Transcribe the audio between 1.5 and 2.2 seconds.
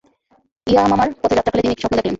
কালে তিনি একটি স্বপ্ন দেখলেন।